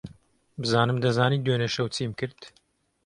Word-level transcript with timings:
بزانم 0.61 0.97
دەزانیت 1.03 1.41
دوێنێ 1.45 1.69
شەو 1.75 1.87
چیم 1.95 2.11
کرد. 2.19 2.39